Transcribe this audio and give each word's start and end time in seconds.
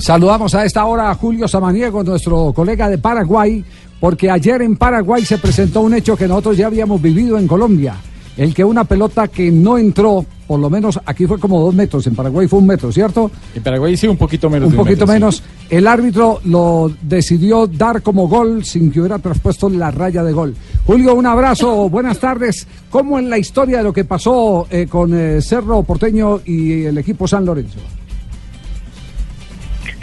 Saludamos 0.00 0.54
a 0.54 0.64
esta 0.64 0.86
hora 0.86 1.10
a 1.10 1.14
Julio 1.14 1.46
Samaniego, 1.46 2.02
nuestro 2.02 2.54
colega 2.54 2.88
de 2.88 2.96
Paraguay, 2.96 3.62
porque 4.00 4.30
ayer 4.30 4.62
en 4.62 4.76
Paraguay 4.76 5.26
se 5.26 5.36
presentó 5.36 5.82
un 5.82 5.92
hecho 5.92 6.16
que 6.16 6.26
nosotros 6.26 6.56
ya 6.56 6.68
habíamos 6.68 7.02
vivido 7.02 7.36
en 7.36 7.46
Colombia. 7.46 7.96
El 8.38 8.54
que 8.54 8.64
una 8.64 8.84
pelota 8.84 9.28
que 9.28 9.52
no 9.52 9.76
entró, 9.76 10.24
por 10.46 10.58
lo 10.58 10.70
menos 10.70 10.98
aquí 11.04 11.26
fue 11.26 11.38
como 11.38 11.60
dos 11.60 11.74
metros, 11.74 12.06
en 12.06 12.14
Paraguay 12.14 12.48
fue 12.48 12.60
un 12.60 12.66
metro, 12.66 12.90
¿cierto? 12.90 13.30
En 13.54 13.62
Paraguay 13.62 13.94
sí, 13.94 14.08
un 14.08 14.16
poquito 14.16 14.48
menos. 14.48 14.68
Un 14.68 14.72
de 14.72 14.78
poquito 14.78 15.06
metro, 15.06 15.32
sí. 15.32 15.42
menos. 15.42 15.42
El 15.68 15.86
árbitro 15.86 16.40
lo 16.44 16.90
decidió 17.02 17.66
dar 17.66 18.00
como 18.00 18.26
gol 18.26 18.64
sin 18.64 18.90
que 18.90 19.00
hubiera 19.00 19.18
traspuesto 19.18 19.68
la 19.68 19.90
raya 19.90 20.24
de 20.24 20.32
gol. 20.32 20.56
Julio, 20.86 21.14
un 21.14 21.26
abrazo, 21.26 21.90
buenas 21.90 22.18
tardes. 22.18 22.66
¿Cómo 22.88 23.18
en 23.18 23.28
la 23.28 23.36
historia 23.36 23.78
de 23.78 23.84
lo 23.84 23.92
que 23.92 24.06
pasó 24.06 24.66
eh, 24.70 24.86
con 24.88 25.12
eh, 25.12 25.42
Cerro 25.42 25.82
Porteño 25.82 26.40
y 26.46 26.84
el 26.84 26.96
equipo 26.96 27.28
San 27.28 27.44
Lorenzo? 27.44 27.80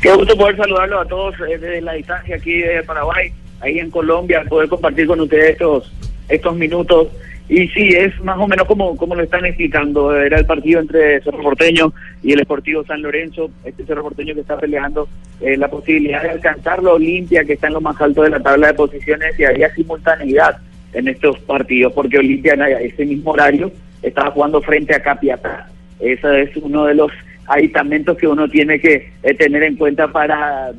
Qué 0.02 0.14
gusto 0.14 0.38
poder 0.38 0.58
saludarlos 0.58 1.06
a 1.06 1.10
todos 1.10 1.36
eh, 1.42 1.58
desde 1.58 1.82
la 1.82 1.94
distancia 1.94 2.36
aquí 2.36 2.62
de 2.62 2.84
Paraguay, 2.84 3.32
ahí 3.62 3.80
en 3.80 3.90
Colombia, 3.90 4.44
poder 4.48 4.70
compartir 4.70 5.08
con 5.08 5.20
ustedes 5.20 5.52
estos, 5.52 5.92
estos 6.30 6.56
minutos. 6.56 7.08
Y 7.50 7.68
sí, 7.70 7.90
es 7.96 8.20
más 8.22 8.38
o 8.38 8.48
menos 8.48 8.68
como, 8.68 8.96
como 8.98 9.16
lo 9.16 9.24
están 9.24 9.46
explicando. 9.46 10.14
Era 10.14 10.38
el 10.38 10.46
partido 10.46 10.82
entre 10.82 11.22
Cerro 11.22 11.42
Porteño 11.42 11.94
y 12.22 12.34
el 12.34 12.42
Esportivo 12.42 12.84
San 12.84 13.02
Lorenzo. 13.02 13.50
Este 13.64 13.86
Cerro 13.86 14.04
Porteño 14.04 14.36
que 14.36 14.42
está 14.42 14.58
peleando 14.58 15.08
eh, 15.40 15.56
la 15.58 15.70
posibilidad 15.70 16.22
de 16.22 16.32
alcanzar 16.32 16.84
la 16.84 16.94
Olimpia, 16.94 17.46
que 17.46 17.54
está 17.54 17.68
en 17.68 17.74
lo 17.74 17.82
más 17.82 18.00
alto 18.02 18.24
de 18.24 18.32
la 18.32 18.42
tabla 18.42 18.68
de 18.68 18.74
posiciones, 18.74 19.40
y 19.40 19.46
había 19.46 19.74
simultaneidad 19.74 20.58
en 20.94 21.08
estos 21.08 21.40
partidos, 21.40 21.94
porque 21.94 22.20
Olimpia 22.20 22.54
en 22.54 22.62
ese 22.62 23.06
mismo 23.06 23.32
horario 23.32 23.72
estaba 24.02 24.32
jugando 24.32 24.62
frente 24.62 24.94
a 24.94 25.02
Capiatá. 25.02 25.70
Ese 26.00 26.42
es 26.42 26.56
uno 26.58 26.86
de 26.86 26.96
los 26.96 27.12
aditamentos 27.48 28.18
que 28.18 28.28
uno 28.28 28.48
tiene 28.50 28.80
que 28.80 29.12
eh, 29.24 29.34
tener 29.34 29.64
en 29.64 29.76
cuenta 29.76 30.12
para 30.12 30.72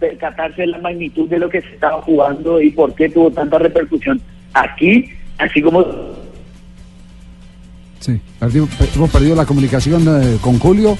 percatarse 0.00 0.62
de 0.62 0.66
la 0.68 0.78
magnitud 0.78 1.28
de 1.28 1.38
lo 1.38 1.48
que 1.48 1.60
se 1.62 1.68
estaba 1.68 2.02
jugando 2.02 2.60
y 2.60 2.70
por 2.70 2.94
qué 2.94 3.08
tuvo 3.08 3.30
tanta 3.30 3.58
repercusión 3.58 4.20
aquí, 4.52 5.06
así 5.38 5.62
como 5.62 5.84
Sí, 8.00 8.20
perdimos- 8.38 8.68
hemos 8.94 9.10
perdido 9.10 9.34
la 9.34 9.46
comunicación 9.46 10.02
eh, 10.06 10.36
con 10.40 10.58
Julio. 10.58 10.96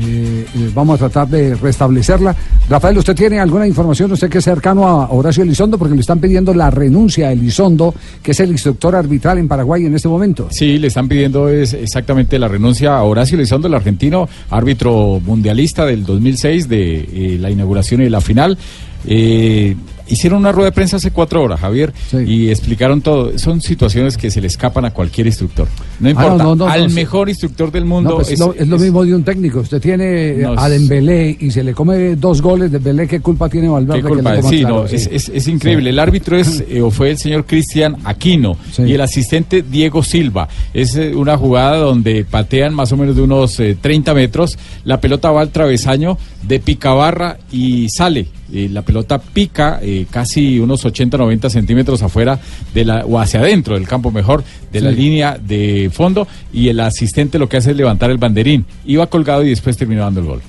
Eh, 0.00 0.46
eh, 0.54 0.70
vamos 0.74 1.00
a 1.00 1.08
tratar 1.08 1.28
de 1.28 1.54
restablecerla. 1.54 2.34
Rafael, 2.68 2.98
¿usted 2.98 3.14
tiene 3.14 3.40
alguna 3.40 3.66
información? 3.66 4.12
Usted 4.12 4.28
que 4.28 4.38
es 4.38 4.44
cercano 4.44 4.86
a 4.86 5.10
Horacio 5.10 5.42
Elizondo, 5.42 5.78
porque 5.78 5.94
le 5.94 6.00
están 6.00 6.18
pidiendo 6.18 6.52
la 6.52 6.70
renuncia 6.70 7.28
a 7.28 7.32
Elizondo, 7.32 7.94
que 8.22 8.32
es 8.32 8.40
el 8.40 8.50
instructor 8.50 8.94
arbitral 8.94 9.38
en 9.38 9.48
Paraguay 9.48 9.86
en 9.86 9.94
este 9.94 10.08
momento. 10.08 10.48
Sí, 10.50 10.78
le 10.78 10.88
están 10.88 11.08
pidiendo 11.08 11.48
es 11.48 11.72
exactamente 11.72 12.38
la 12.38 12.48
renuncia 12.48 12.96
a 12.96 13.02
Horacio 13.02 13.36
Elizondo, 13.36 13.68
el 13.68 13.74
argentino, 13.74 14.28
árbitro 14.50 15.20
mundialista 15.24 15.86
del 15.86 16.04
2006 16.04 16.68
de 16.68 16.98
eh, 16.98 17.38
la 17.40 17.50
inauguración 17.50 18.02
y 18.02 18.08
la 18.08 18.20
final. 18.20 18.58
Eh, 19.06 19.76
hicieron 20.08 20.38
una 20.40 20.52
rueda 20.52 20.70
de 20.70 20.72
prensa 20.72 20.96
hace 20.96 21.10
cuatro 21.10 21.42
horas, 21.42 21.60
Javier, 21.60 21.92
y 22.26 22.48
explicaron 22.50 23.00
todo. 23.02 23.38
Son 23.38 23.60
situaciones 23.60 24.16
que 24.16 24.30
se 24.30 24.40
le 24.40 24.46
escapan 24.46 24.84
a 24.84 24.90
cualquier 24.92 25.26
instructor. 25.26 25.68
No 26.00 26.08
Ah, 26.08 26.10
importa, 26.10 26.36
no, 26.44 26.54
no, 26.54 26.66
no, 26.66 26.68
al 26.68 26.90
mejor 26.90 27.28
instructor 27.28 27.70
del 27.72 27.84
mundo 27.84 28.16
pues 28.16 28.30
es, 28.30 28.38
lo, 28.38 28.54
es 28.54 28.68
lo 28.68 28.78
mismo 28.78 29.04
de 29.04 29.14
un 29.14 29.24
técnico. 29.24 29.60
Usted 29.60 29.80
tiene 29.80 30.44
a 30.56 30.68
Dembélé 30.68 31.36
y 31.40 31.50
se 31.50 31.62
le 31.62 31.72
come 31.74 32.16
dos 32.16 32.40
goles 32.42 32.70
de 32.70 32.78
Dembélé. 32.78 33.08
¿Qué 33.08 33.20
culpa 33.20 33.48
tiene 33.48 33.68
Valverde? 33.68 34.00
¿Qué 34.00 34.08
que 34.08 34.14
culpa 34.14 34.32
le 34.32 34.38
es? 34.38 34.42
coma 34.44 34.50
Sí, 34.56 34.60
claro? 34.60 34.82
no, 34.82 34.88
Sí. 34.88 34.96
es, 34.96 35.08
es- 35.12 35.28
es 35.30 35.48
increíble. 35.48 35.90
El 35.90 35.98
árbitro 35.98 36.36
es 36.38 36.62
eh, 36.68 36.80
o 36.82 36.90
fue 36.90 37.10
el 37.10 37.18
señor 37.18 37.44
Cristian 37.46 37.96
Aquino 38.04 38.56
y 38.78 38.92
el 38.92 39.00
asistente 39.00 39.62
Diego 39.62 40.02
Silva. 40.02 40.48
Es 40.74 40.94
eh, 40.96 41.14
una 41.14 41.36
jugada 41.36 41.76
donde 41.78 42.24
patean 42.24 42.74
más 42.74 42.92
o 42.92 42.96
menos 42.96 43.16
de 43.16 43.22
unos 43.22 43.58
eh, 43.60 43.76
30 43.80 44.14
metros. 44.14 44.58
La 44.84 45.00
pelota 45.00 45.30
va 45.30 45.40
al 45.40 45.50
travesaño 45.50 46.18
de 46.42 46.60
picabarra 46.60 47.38
y 47.50 47.88
sale. 47.88 48.28
Eh, 48.52 48.68
la 48.70 48.82
pelota 48.82 49.18
pica 49.18 49.80
eh, 49.82 50.06
casi 50.08 50.60
unos 50.60 50.84
80-90 50.84 51.50
centímetros 51.50 52.02
afuera 52.02 52.38
de 52.72 52.84
la, 52.84 53.04
o 53.04 53.18
hacia 53.18 53.40
adentro 53.40 53.74
del 53.74 53.88
campo 53.88 54.12
mejor 54.12 54.44
de 54.72 54.80
la 54.80 54.92
línea 54.92 55.36
de 55.40 55.90
fondo 55.92 56.28
y 56.52 56.68
el 56.68 56.78
asistente 56.78 57.38
lo 57.38 57.48
que 57.48 57.56
hace 57.56 57.72
es 57.72 57.76
levantar 57.76 58.10
el 58.10 58.18
banderín. 58.18 58.64
Iba 58.84 59.08
colgado 59.08 59.42
y 59.42 59.50
después 59.50 59.76
terminó 59.76 60.02
dando 60.02 60.20
el 60.20 60.26
gol. 60.26 60.42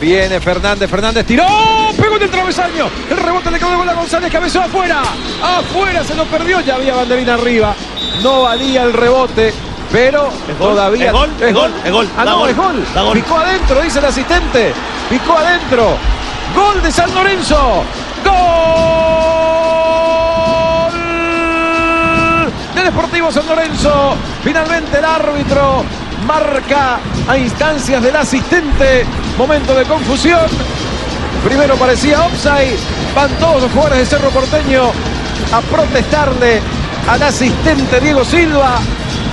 Viene 0.00 0.40
Fernández, 0.40 0.88
Fernández 0.88 1.26
tiró, 1.26 1.44
pegó 2.00 2.16
en 2.16 2.22
el 2.22 2.30
travesaño. 2.30 2.86
El 3.10 3.18
rebote 3.18 3.50
le 3.50 3.58
quedó 3.58 3.76
con 3.76 3.86
la 3.86 3.94
González, 3.94 4.32
cabezó 4.32 4.62
afuera. 4.62 5.02
Afuera 5.42 6.02
se 6.04 6.14
lo 6.14 6.24
perdió, 6.24 6.60
ya 6.62 6.76
había 6.76 6.94
banderín 6.94 7.28
arriba. 7.28 7.74
No 8.22 8.42
valía 8.42 8.82
el 8.84 8.94
rebote, 8.94 9.52
pero 9.92 10.24
gol, 10.58 10.70
todavía. 10.74 11.06
es 11.06 11.12
gol, 11.12 11.30
es 11.40 11.54
gol, 11.54 11.72
es 11.84 11.92
gol, 11.92 12.08
Ah, 12.16 12.24
no, 12.24 12.38
gol, 12.38 12.50
es 12.50 12.56
gol. 12.56 12.84
gol. 12.94 13.12
Picó 13.14 13.38
adentro, 13.38 13.80
dice 13.80 13.98
el 13.98 14.04
asistente. 14.04 14.72
Picó 15.08 15.36
adentro. 15.36 15.96
Gol 16.54 16.82
de 16.82 16.90
San 16.92 17.12
Lorenzo. 17.14 17.82
Gol 21.20 22.50
del 22.74 22.84
Deportivo 22.84 23.30
San 23.32 23.46
Lorenzo. 23.46 24.14
Finalmente 24.42 24.98
el 24.98 25.04
árbitro 25.04 25.84
marca 26.26 26.98
a 27.28 27.36
instancias 27.36 28.02
del 28.02 28.16
asistente. 28.16 29.04
Momento 29.38 29.74
de 29.74 29.84
confusión. 29.84 30.40
Primero 31.44 31.74
parecía 31.76 32.24
offside. 32.24 32.76
Van 33.14 33.30
todos 33.40 33.62
los 33.62 33.70
jugadores 33.72 33.98
de 33.98 34.06
Cerro 34.06 34.30
Porteño 34.30 34.90
a 35.52 35.60
protestarle 35.62 36.60
al 37.08 37.22
asistente 37.22 38.00
Diego 38.00 38.24
Silva. 38.24 38.78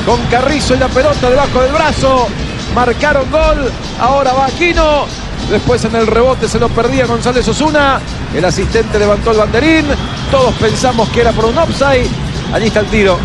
Con 0.07 0.21
Carrizo 0.27 0.73
y 0.73 0.77
la 0.77 0.87
pelota 0.87 1.29
debajo 1.29 1.61
del 1.61 1.73
brazo. 1.73 2.27
Marcaron 2.73 3.29
gol. 3.29 3.69
Ahora 3.99 4.31
va 4.31 4.45
Aquino. 4.45 5.05
Después 5.51 5.83
en 5.83 5.97
el 5.97 6.07
rebote 6.07 6.47
se 6.47 6.59
lo 6.59 6.69
perdía 6.69 7.05
González 7.05 7.45
Osuna. 7.45 7.99
El 8.33 8.45
asistente 8.45 8.99
levantó 8.99 9.31
el 9.31 9.37
banderín. 9.37 9.85
Todos 10.31 10.53
pensamos 10.55 11.09
que 11.09 11.19
era 11.19 11.33
por 11.33 11.43
un 11.43 11.57
offside. 11.57 12.07
Allí 12.53 12.67
está 12.67 12.79
el 12.79 12.85
tiro. 12.85 13.19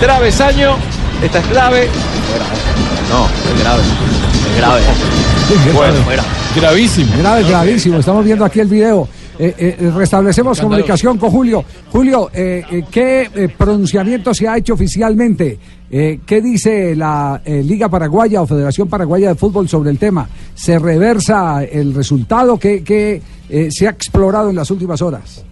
Travesaño. 0.00 0.76
Esta 1.22 1.38
es 1.38 1.46
clave. 1.46 1.88
No, 3.08 3.28
es 3.54 3.60
grave. 3.62 3.82
Es 4.50 4.56
grave. 4.56 4.82
Bueno, 5.72 6.02
fuera. 6.02 6.24
Gravísimo. 6.56 7.12
Grave, 7.18 7.44
gravísimo. 7.44 7.98
Estamos 8.00 8.24
viendo 8.24 8.44
aquí 8.44 8.58
el 8.58 8.66
video. 8.66 9.08
Eh, 9.38 9.54
eh, 9.58 9.90
restablecemos 9.94 10.60
comunicación 10.60 11.18
con 11.18 11.30
Julio. 11.30 11.64
Julio, 11.90 12.30
eh, 12.32 12.64
eh, 12.70 12.84
¿qué 12.90 13.28
eh, 13.34 13.48
pronunciamiento 13.56 14.32
se 14.32 14.48
ha 14.48 14.56
hecho 14.56 14.74
oficialmente? 14.74 15.58
Eh, 15.90 16.20
¿Qué 16.26 16.40
dice 16.40 16.96
la 16.96 17.42
eh, 17.44 17.62
Liga 17.62 17.88
Paraguaya 17.88 18.42
o 18.42 18.46
Federación 18.46 18.88
Paraguaya 18.88 19.28
de 19.28 19.34
Fútbol 19.34 19.68
sobre 19.68 19.90
el 19.90 19.98
tema? 19.98 20.28
¿Se 20.54 20.78
reversa 20.78 21.64
el 21.64 21.94
resultado 21.94 22.58
que, 22.58 22.82
que 22.82 23.20
eh, 23.48 23.68
se 23.70 23.86
ha 23.86 23.90
explorado 23.90 24.50
en 24.50 24.56
las 24.56 24.70
últimas 24.70 25.02
horas? 25.02 25.44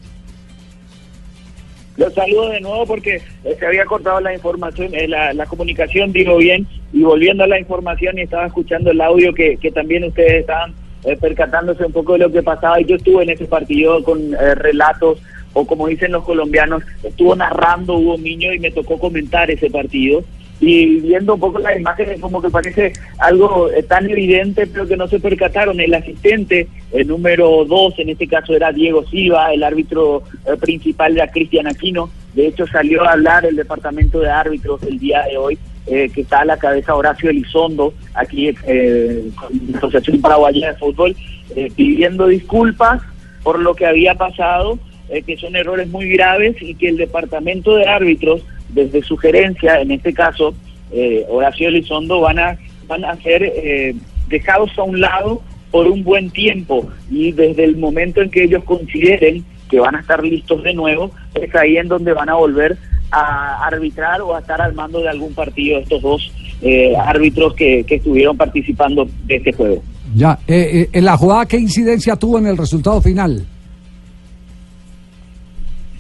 Los 1.97 2.13
saludo 2.13 2.49
de 2.49 2.61
nuevo 2.61 2.87
porque 2.87 3.21
eh, 3.45 3.57
se 3.57 3.67
había 3.67 3.85
cortado 3.85 4.21
la 4.21 4.35
información, 4.35 4.93
eh, 4.95 5.07
la, 5.07 5.33
la 5.33 5.47
comunicación, 5.47 6.13
digo 6.13 6.39
bien, 6.39 6.67
y 6.93 7.03
volviendo 7.03 7.45
a 7.45 7.47
la 7.47 7.61
información 7.61 8.19
y 8.19 8.23
estaba 8.23 8.47
escuchando 8.47 8.91
el 8.91 9.01
audio 9.01 9.33
que, 9.33 9.57
que 9.59 9.71
también 9.71 10.03
ustedes 10.05 10.41
estaban 10.41 10.75
eh, 11.05 11.17
percatándose 11.21 11.85
un 11.85 11.93
poco 11.93 12.15
de 12.15 12.21
lo 12.21 12.33
que 12.33 12.43
pasaba. 12.43 12.81
Y 12.81 12.87
yo 12.87 12.97
estuve 12.97 13.25
en 13.25 13.31
ese 13.31 13.45
partido 13.45 14.03
con 14.03 14.33
eh, 14.35 14.55
relatos 14.55 15.19
o 15.53 15.67
como 15.67 15.87
dicen 15.87 16.13
los 16.13 16.25
colombianos, 16.25 16.83
estuvo 17.03 17.37
narrando 17.37 17.97
Hugo 17.97 18.19
Miño 18.19 18.53
y 18.53 18.59
me 18.59 18.71
tocó 18.71 18.99
comentar 18.99 19.51
ese 19.51 19.71
partido. 19.71 20.25
Y 20.61 21.01
viendo 21.01 21.35
un 21.35 21.41
poco 21.41 21.59
las 21.59 21.79
imágenes 21.79 22.21
como 22.21 22.41
que 22.41 22.49
parece 22.49 22.93
algo 23.19 23.71
eh, 23.71 23.83
tan 23.83 24.09
evidente 24.09 24.67
pero 24.67 24.87
que 24.87 24.97
no 24.97 25.07
se 25.09 25.21
percataron. 25.21 25.79
El 25.79 25.95
asistente 25.95 26.69
el 26.93 27.07
número 27.07 27.65
dos 27.67 27.99
en 27.99 28.09
este 28.09 28.27
caso 28.27 28.55
era 28.55 28.73
Diego 28.73 29.05
Silva 29.05 29.53
el 29.53 29.63
árbitro 29.63 30.23
principal 30.61 31.17
era 31.17 31.31
Cristian 31.31 31.67
Aquino. 31.67 32.09
De 32.33 32.47
hecho 32.47 32.67
salió 32.67 33.05
a 33.05 33.13
hablar 33.13 33.45
el 33.45 33.57
departamento 33.57 34.21
de 34.21 34.31
árbitros 34.31 34.83
el 34.85 34.99
día 34.99 35.23
de 35.23 35.37
hoy 35.37 35.59
eh, 35.87 36.11
que 36.15 36.23
está 36.23 36.41
a 36.41 36.45
la 36.45 36.57
cabeza 36.57 36.95
Horacio 36.95 37.31
Elizondo 37.31 37.95
aquí 38.15 38.55
eh, 38.67 39.25
la 39.71 39.79
Asociación 39.79 40.21
Paraguaya 40.21 40.73
de 40.73 40.79
Fútbol 40.79 41.17
eh, 41.55 41.71
pidiendo 41.75 42.27
disculpas 42.27 43.03
por 43.43 43.59
lo 43.59 43.75
que 43.75 43.87
había 43.87 44.15
pasado 44.15 44.79
eh, 45.11 45.23
que 45.23 45.37
son 45.37 45.55
errores 45.55 45.89
muy 45.89 46.09
graves 46.09 46.57
y 46.63 46.75
que 46.75 46.89
el 46.89 46.97
departamento 46.97 47.77
de 47.77 47.87
árbitros 47.87 48.43
desde 48.71 49.03
sugerencia, 49.03 49.81
en 49.83 49.91
este 49.91 50.15
caso, 50.15 50.55
eh, 50.93 51.27
Horacio 51.29 51.69
Elizondo, 51.69 52.23
van 52.23 52.39
a, 52.39 52.59
van 52.87 53.05
a 53.05 53.19
eh, 53.25 53.95
dejados 54.29 54.71
a 54.79 54.83
un 54.83 55.01
lado 55.03 55.43
por 55.71 55.89
un 55.89 56.05
buen 56.05 56.31
tiempo. 56.31 56.89
Y 57.11 57.33
desde 57.33 57.65
el 57.65 57.77
momento 57.77 58.23
en 58.23 58.31
que 58.31 58.45
ellos 58.45 58.65
consideren 58.65 59.45
que 59.69 59.79
van 59.79 59.95
a 59.95 60.01
estar 60.01 60.25
listos 60.25 60.63
de 60.63 60.73
nuevo, 60.73 61.11
es 61.35 61.55
ahí 61.55 61.77
en 61.77 61.89
donde 61.89 62.15
van 62.15 62.31
a 62.31 62.35
volver 62.35 62.79
a 63.15 63.67
arbitrar 63.67 64.21
o 64.23 64.35
a 64.35 64.41
estar 64.41 64.61
al 64.61 64.75
mando 64.75 65.01
de 65.01 65.09
algún 65.09 65.33
partido 65.35 65.79
estos 65.79 66.03
dos 66.03 66.33
eh, 66.63 66.95
árbitros 66.97 67.55
que, 67.55 67.85
que, 67.85 67.97
estuvieron 67.97 68.37
participando 68.37 69.07
de 69.27 69.37
este 69.37 69.53
juego. 69.53 69.83
Ya, 70.15 70.39
eh, 70.49 70.71
eh, 70.73 70.89
en 70.93 71.05
la 71.05 71.17
jugada, 71.17 71.47
¿qué 71.47 71.59
incidencia 71.59 72.17
tuvo 72.17 72.39
en 72.39 72.47
el 72.47 72.57
resultado 72.57 73.01
final? 73.01 73.47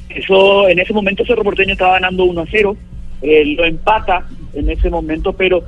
Eso, 0.08 0.68
en 0.68 0.78
ese 0.78 0.92
momento 0.92 1.24
Cerro 1.24 1.44
Porteño 1.44 1.72
estaba 1.72 1.94
ganando 1.94 2.24
1 2.24 2.40
a 2.40 2.46
0, 2.50 2.76
lo 3.22 3.64
empata 3.64 4.26
en 4.52 4.70
ese 4.70 4.90
momento, 4.90 5.32
pero 5.32 5.62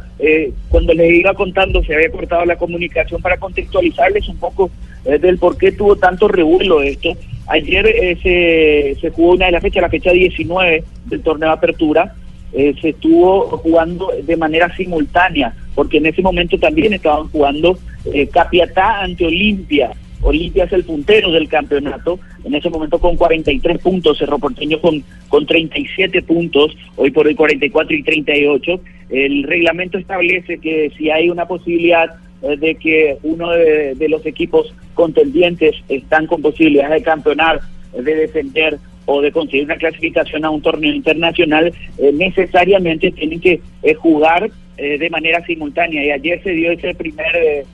cuando 0.68 0.92
les 0.94 1.20
iba 1.20 1.34
contando 1.34 1.82
se 1.82 1.94
había 1.94 2.10
cortado 2.10 2.44
la 2.44 2.56
comunicación 2.56 3.20
para 3.22 3.38
contextualizarles 3.38 4.28
un 4.28 4.36
poco 4.36 4.70
del 5.04 5.38
por 5.38 5.56
qué 5.56 5.72
tuvo 5.72 5.96
tanto 5.96 6.28
revuelo 6.28 6.82
esto. 6.82 7.16
Ayer 7.48 8.18
se, 8.22 8.96
se 9.00 9.10
jugó 9.10 9.34
una 9.34 9.46
de 9.46 9.52
las 9.52 9.62
fechas, 9.62 9.82
la 9.82 9.88
fecha 9.88 10.10
19 10.10 10.84
del 11.06 11.22
torneo 11.22 11.48
de 11.48 11.54
apertura, 11.54 12.14
eh, 12.52 12.74
se 12.80 12.90
estuvo 12.90 13.58
jugando 13.58 14.10
de 14.22 14.36
manera 14.36 14.74
simultánea, 14.76 15.54
porque 15.74 15.98
en 15.98 16.06
ese 16.06 16.22
momento 16.22 16.58
también 16.58 16.92
estaban 16.92 17.28
jugando 17.28 17.78
eh, 18.12 18.26
Capiatá 18.28 19.02
ante 19.02 19.26
Olimpia. 19.26 19.90
Olimpia 20.22 20.64
es 20.64 20.72
el 20.72 20.84
puntero 20.84 21.30
del 21.30 21.48
campeonato, 21.48 22.18
en 22.44 22.54
ese 22.54 22.70
momento 22.70 22.98
con 22.98 23.16
43 23.16 23.78
puntos, 23.78 24.18
Cerro 24.18 24.38
Porteño 24.38 24.80
con, 24.80 25.04
con 25.28 25.44
37 25.44 26.22
puntos, 26.22 26.74
hoy 26.96 27.10
por 27.10 27.26
hoy 27.26 27.34
44 27.34 27.94
y 27.94 28.02
38. 28.02 28.80
El 29.10 29.42
reglamento 29.42 29.98
establece 29.98 30.58
que 30.58 30.90
si 30.96 31.10
hay 31.10 31.28
una 31.28 31.46
posibilidad 31.46 32.06
eh, 32.06 32.16
de 32.42 32.74
que 32.74 33.18
uno 33.22 33.50
de, 33.50 34.08
los 34.08 34.24
equipos 34.26 34.72
contendientes 34.94 35.74
están 35.88 36.26
con 36.26 36.42
posibilidades 36.42 36.96
de 36.96 37.02
campeonar, 37.02 37.60
de 37.92 38.14
defender 38.14 38.78
o 39.06 39.22
de 39.22 39.32
conseguir 39.32 39.64
una 39.64 39.76
clasificación 39.76 40.44
a 40.44 40.50
un 40.50 40.60
torneo 40.60 40.92
internacional, 40.92 41.72
eh, 41.98 42.12
necesariamente 42.12 43.10
tienen 43.12 43.40
que 43.40 43.60
eh, 43.82 43.94
jugar 43.94 44.50
eh, 44.76 44.98
de 44.98 45.10
manera 45.10 45.44
simultánea. 45.46 46.04
Y 46.04 46.10
ayer 46.10 46.42
se 46.42 46.50
dio 46.50 46.72
ese 46.72 46.94
primer 46.94 47.64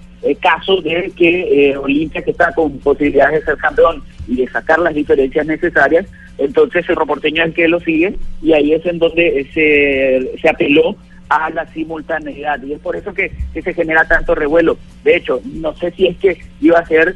caso 0.41 0.81
de 0.81 1.11
que 1.17 1.75
Olimpia, 1.76 2.23
que 2.23 2.31
está 2.31 2.53
con 2.53 2.79
posibilidades 2.79 3.41
de 3.41 3.47
ser 3.47 3.56
campeón 3.56 4.05
y 4.29 4.37
de 4.37 4.47
sacar 4.47 4.79
las 4.79 4.94
diferencias 4.94 5.44
necesarias, 5.44 6.06
entonces 6.38 6.88
el 6.88 6.94
Porteño 6.94 7.43
es 7.43 7.49
el 7.49 7.55
que 7.55 7.67
lo 7.67 7.81
sigue 7.81 8.14
y 8.41 8.53
ahí 8.53 8.73
es 8.73 8.87
en 8.87 9.00
donde 9.00 9.47
se, 9.53 10.41
se 10.41 10.49
apeló 10.49 10.97
a 11.37 11.50
la 11.50 11.67
simultaneidad 11.73 12.62
y 12.62 12.75
es 12.75 12.81
por 12.81 12.96
eso 12.96 13.12
que, 13.12 13.32
que 13.52 13.62
se 13.62 13.75
genera 13.75 14.05
tanto 14.06 14.34
revuelo. 14.34 14.76
De 15.05 15.17
hecho, 15.17 15.40
no 15.44 15.75
sé 15.76 15.90
si 15.93 16.06
es 16.06 16.17
que 16.19 16.38
iba 16.61 16.79
a 16.79 16.87
ser 16.87 17.14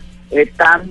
tan 0.57 0.83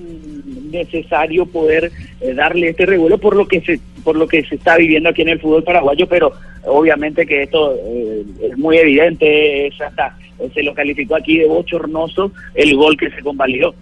necesario 0.70 1.46
poder 1.46 1.92
eh, 2.20 2.34
darle 2.34 2.70
este 2.70 2.86
revuelo 2.86 3.18
por 3.18 3.36
lo 3.36 3.46
que 3.46 3.60
se 3.60 3.80
por 4.02 4.16
lo 4.16 4.28
que 4.28 4.44
se 4.44 4.54
está 4.54 4.76
viviendo 4.76 5.08
aquí 5.08 5.22
en 5.22 5.30
el 5.30 5.40
fútbol 5.40 5.64
paraguayo, 5.64 6.06
pero 6.08 6.32
obviamente 6.64 7.26
que 7.26 7.42
esto 7.42 7.74
eh, 7.74 8.24
es 8.40 8.56
muy 8.56 8.76
evidente, 8.76 9.68
hasta 9.84 10.16
se 10.54 10.62
lo 10.62 10.72
calificó 10.74 11.16
aquí 11.16 11.38
de 11.38 11.48
bochornoso 11.48 12.30
el 12.54 12.76
gol 12.76 12.96
que 12.96 13.10
se 13.10 13.20
convalidó. 13.20 13.74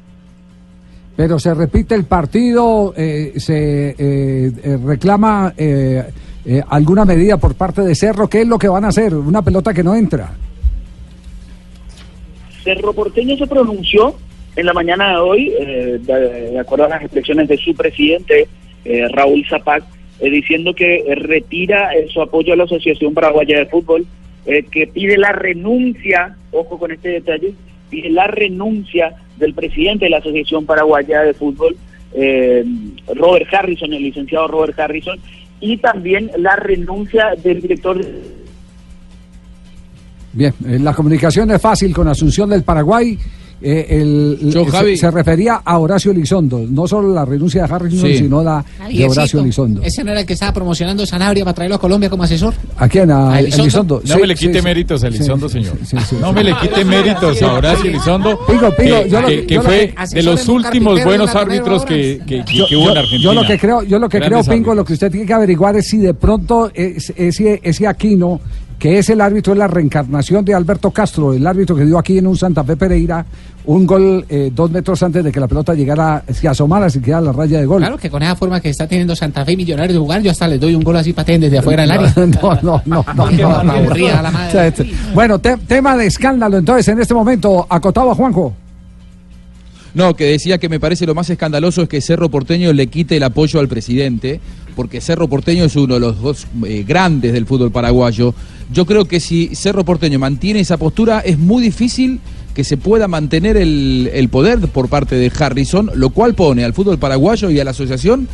Pero 1.14 1.38
se 1.38 1.52
repite 1.52 1.94
el 1.94 2.06
partido, 2.06 2.94
eh, 2.96 3.34
se 3.36 3.94
reclama 4.82 5.52
alguna 6.68 7.04
medida 7.04 7.36
por 7.38 7.54
parte 7.54 7.82
de 7.82 7.94
Cerro, 7.94 8.28
¿qué 8.28 8.42
es 8.42 8.46
lo 8.46 8.58
que 8.58 8.68
van 8.68 8.84
a 8.84 8.88
hacer? 8.88 9.14
Una 9.14 9.42
pelota 9.42 9.72
que 9.72 9.82
no 9.82 9.94
entra. 9.94 10.34
Cerro 12.62 12.92
Porteño 12.92 13.36
se 13.36 13.46
pronunció 13.46 14.14
en 14.56 14.66
la 14.66 14.72
mañana 14.72 15.10
de 15.10 15.16
hoy, 15.16 15.52
eh, 15.58 15.98
de, 16.00 16.58
acuerdo 16.58 16.86
a 16.86 16.88
las 16.88 17.02
expresiones 17.02 17.48
de 17.48 17.56
su 17.56 17.74
presidente, 17.74 18.48
eh, 18.84 19.08
Raúl 19.10 19.44
Zapac, 19.48 19.84
eh, 20.20 20.30
diciendo 20.30 20.74
que 20.74 21.04
retira 21.16 21.90
su 22.08 22.22
apoyo 22.22 22.52
a 22.52 22.56
la 22.56 22.64
Asociación 22.64 23.14
Paraguaya 23.14 23.58
de 23.58 23.66
Fútbol, 23.66 24.06
que 24.44 24.86
pide 24.86 25.16
la 25.16 25.32
renuncia, 25.32 26.36
ojo 26.52 26.78
con 26.78 26.92
este 26.92 27.08
detalle, 27.08 27.54
pide 27.88 28.10
la 28.10 28.26
renuncia 28.26 29.14
del 29.38 29.54
presidente 29.54 30.04
de 30.04 30.10
la 30.10 30.18
Asociación 30.18 30.66
Paraguaya 30.66 31.22
de 31.22 31.32
Fútbol, 31.32 31.74
Robert 33.14 33.54
Harrison, 33.54 33.94
el 33.94 34.02
licenciado 34.02 34.46
Robert 34.46 34.78
Harrison, 34.78 35.18
y 35.60 35.76
también 35.78 36.30
la 36.38 36.56
renuncia 36.56 37.34
del 37.42 37.60
director. 37.60 38.00
Bien, 40.32 40.52
la 40.60 40.92
comunicación 40.92 41.50
es 41.52 41.62
fácil 41.62 41.94
con 41.94 42.08
Asunción 42.08 42.50
del 42.50 42.64
Paraguay. 42.64 43.16
Eh, 43.62 43.86
el, 43.90 44.96
se, 44.98 45.10
refería 45.10 45.62
a 45.64 45.78
Horacio 45.78 46.10
Elizondo, 46.10 46.66
no 46.68 46.86
solo 46.86 47.14
la 47.14 47.24
renuncia 47.24 47.66
de 47.66 47.74
Harrison, 47.74 48.10
sino 48.10 48.42
la 48.42 48.64
de 48.88 49.06
Horacio 49.06 49.40
Elizondo. 49.40 49.82
¿Ese 49.82 50.04
no 50.04 50.10
era 50.10 50.20
el 50.20 50.26
que 50.26 50.34
estaba 50.34 50.52
promocionando 50.52 51.06
Sanabria 51.06 51.44
para 51.44 51.54
traerlo 51.54 51.76
a 51.76 51.78
Colombia 51.78 52.10
como 52.10 52.24
asesor? 52.24 52.54
¿A 52.76 52.88
quién? 52.88 53.10
¿A, 53.10 53.40
Elizondo? 53.40 54.02
No 54.06 54.18
me 54.18 54.26
le 54.26 54.34
quite 54.34 54.60
méritos 54.60 55.02
a 55.04 55.08
Elizondo, 55.08 55.48
señor. 55.48 55.76
no 56.20 56.32
me 56.32 56.44
le 56.44 56.54
quite 56.56 56.84
méritos 56.84 57.42
a 57.42 57.54
Horacio 57.54 57.90
Elizondo, 57.90 58.38
que, 58.46 59.60
fue 59.62 59.94
de 60.12 60.22
los 60.22 60.48
últimos 60.48 61.02
buenos 61.04 61.34
árbitros 61.34 61.84
que, 61.84 62.20
hubo 62.76 62.90
en 62.90 62.98
Argentina. 62.98 63.22
Yo 63.22 63.34
lo 63.34 63.46
que 63.46 63.58
creo, 63.58 63.82
yo 63.82 63.98
lo 63.98 64.08
que 64.08 64.20
creo 64.20 64.44
Pingo, 64.44 64.74
lo 64.74 64.84
que 64.84 64.92
usted 64.92 65.10
tiene 65.10 65.26
que 65.26 65.32
averiguar 65.32 65.76
es 65.76 65.86
si 65.86 65.98
de 65.98 66.14
pronto 66.14 66.70
ese, 66.74 67.60
ese 67.62 67.86
Aquino 67.86 68.40
que 68.84 68.98
es 68.98 69.08
el 69.08 69.22
árbitro, 69.22 69.54
es 69.54 69.58
la 69.58 69.66
reencarnación 69.66 70.44
de 70.44 70.52
Alberto 70.52 70.90
Castro, 70.90 71.32
el 71.32 71.46
árbitro 71.46 71.74
que 71.74 71.86
dio 71.86 71.98
aquí 71.98 72.18
en 72.18 72.26
un 72.26 72.36
Santa 72.36 72.62
Fe 72.62 72.76
Pereira 72.76 73.24
un 73.64 73.86
gol 73.86 74.26
eh, 74.28 74.50
dos 74.54 74.70
metros 74.70 75.02
antes 75.02 75.24
de 75.24 75.32
que 75.32 75.40
la 75.40 75.48
pelota 75.48 75.72
llegara, 75.72 76.22
se 76.30 76.46
asomara 76.46 76.90
siquiera 76.90 77.16
a 77.16 77.22
la 77.22 77.32
raya 77.32 77.60
de 77.60 77.64
gol. 77.64 77.80
Claro, 77.80 77.96
que 77.96 78.10
con 78.10 78.22
esa 78.22 78.36
forma 78.36 78.60
que 78.60 78.68
está 78.68 78.86
teniendo 78.86 79.16
Santa 79.16 79.42
Fe 79.42 79.56
Millonarios 79.56 79.94
de 79.94 80.00
jugar, 80.00 80.20
yo 80.20 80.30
hasta 80.30 80.46
le 80.46 80.58
doy 80.58 80.74
un 80.74 80.82
gol 80.82 80.96
así 80.96 81.14
patente 81.14 81.46
desde 81.46 81.60
afuera 81.60 81.80
del 81.84 81.92
área. 81.92 82.12
No, 82.14 82.58
no, 82.62 82.82
no. 82.84 83.04
no, 83.14 83.64
madre. 83.64 84.04
Este, 84.66 84.92
bueno, 85.14 85.38
tema 85.38 85.96
de 85.96 86.04
escándalo 86.04 86.58
entonces 86.58 86.86
en 86.88 87.00
este 87.00 87.14
momento, 87.14 87.66
acotado 87.70 88.10
a 88.10 88.14
Juanjo. 88.14 88.54
No, 89.94 90.16
que 90.16 90.24
decía 90.24 90.58
que 90.58 90.68
me 90.68 90.80
parece 90.80 91.06
lo 91.06 91.14
más 91.14 91.30
escandaloso 91.30 91.82
es 91.82 91.88
que 91.88 92.00
Cerro 92.00 92.28
Porteño 92.28 92.72
le 92.72 92.88
quite 92.88 93.16
el 93.16 93.22
apoyo 93.22 93.60
al 93.60 93.68
presidente, 93.68 94.40
porque 94.74 95.00
Cerro 95.00 95.28
Porteño 95.28 95.64
es 95.64 95.76
uno 95.76 95.94
de 95.94 96.00
los 96.00 96.20
dos 96.20 96.48
eh, 96.66 96.84
grandes 96.86 97.32
del 97.32 97.46
fútbol 97.46 97.70
paraguayo. 97.70 98.34
Yo 98.72 98.86
creo 98.86 99.04
que 99.06 99.20
si 99.20 99.54
Cerro 99.54 99.84
Porteño 99.84 100.18
mantiene 100.18 100.60
esa 100.60 100.78
postura, 100.78 101.20
es 101.20 101.38
muy 101.38 101.62
difícil 101.62 102.20
que 102.54 102.64
se 102.64 102.76
pueda 102.76 103.08
mantener 103.08 103.56
el, 103.56 104.28
poder 104.30 104.60
por 104.68 104.88
parte 104.88 105.16
de 105.16 105.30
Harrison, 105.36 105.90
lo 105.94 106.10
cual 106.10 106.34
pone 106.34 106.64
al 106.64 106.72
fútbol 106.72 106.98
paraguayo 106.98 107.50
y 107.50 107.60
a 107.60 107.64
la 107.64 107.72
asociación 107.72 108.28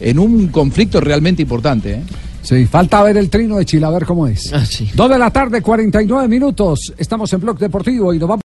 en 0.00 0.18
un 0.18 0.48
conflicto 0.48 1.00
realmente 1.00 1.42
importante. 1.42 1.92
¿eh? 1.92 2.02
Sí, 2.42 2.66
falta 2.66 3.02
ver 3.02 3.16
el 3.16 3.28
trino 3.28 3.56
de 3.56 3.64
Chile, 3.64 3.86
a 3.86 3.90
ver 3.90 4.04
cómo 4.04 4.26
es. 4.26 4.52
Ah, 4.52 4.64
Dos 4.94 5.10
de 5.10 5.18
la 5.18 5.30
tarde, 5.30 5.60
49 5.60 6.28
minutos. 6.28 6.94
Estamos 6.96 7.32
en 7.32 7.40
Blog 7.40 7.58
Deportivo 7.58 8.14
y 8.14 8.18
nos 8.18 8.28
vamos. 8.28 8.42